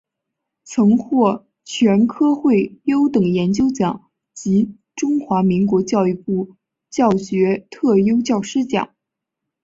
[0.63, 6.55] 曾获国科会优等研究奖及中华民国教育部
[6.89, 8.95] 教学特优教师奖。